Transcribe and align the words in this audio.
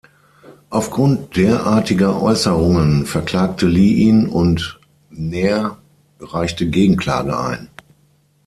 Aufgrund 0.71 1.35
derartiger 1.35 2.19
Äußerungen 2.23 3.05
verklagte 3.05 3.67
Lee 3.67 3.93
ihn 3.93 4.25
und 4.27 4.79
Nair 5.11 5.77
reichte 6.19 6.67
Gegenklage 6.67 7.37
ein. 7.39 7.69